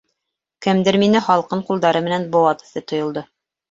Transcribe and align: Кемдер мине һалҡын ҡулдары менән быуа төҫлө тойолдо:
Кемдер 0.67 0.97
мине 1.03 1.23
һалҡын 1.27 1.63
ҡулдары 1.71 2.05
менән 2.09 2.29
быуа 2.35 2.59
төҫлө 2.61 2.89
тойолдо: 2.91 3.31